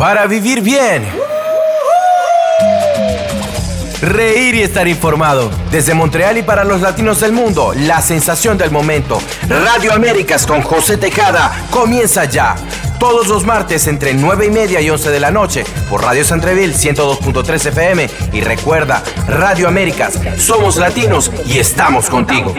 para 0.00 0.26
vivir 0.26 0.62
bien. 0.62 1.06
Reír 4.00 4.54
y 4.54 4.62
estar 4.62 4.88
informado. 4.88 5.50
Desde 5.70 5.92
Montreal 5.92 6.38
y 6.38 6.42
para 6.42 6.64
los 6.64 6.80
latinos 6.80 7.20
del 7.20 7.32
mundo, 7.32 7.74
la 7.76 8.00
sensación 8.00 8.56
del 8.56 8.70
momento. 8.70 9.20
Radio 9.46 9.92
Américas 9.92 10.46
con 10.46 10.62
José 10.62 10.96
Tejada 10.96 11.52
comienza 11.70 12.24
ya. 12.24 12.56
Todos 12.98 13.28
los 13.28 13.44
martes 13.44 13.86
entre 13.88 14.14
9 14.14 14.46
y 14.46 14.50
media 14.50 14.80
y 14.80 14.88
11 14.88 15.10
de 15.10 15.20
la 15.20 15.30
noche 15.30 15.64
por 15.90 16.02
Radio 16.02 16.24
Centreville 16.24 16.72
102.3 16.72 17.66
FM. 17.66 18.08
Y 18.32 18.40
recuerda, 18.40 19.02
Radio 19.28 19.68
Américas, 19.68 20.18
somos 20.38 20.78
latinos 20.78 21.30
y 21.44 21.58
estamos 21.58 22.08
contigo. 22.08 22.54